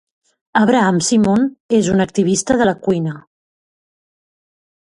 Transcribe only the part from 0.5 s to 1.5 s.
Abraham Simon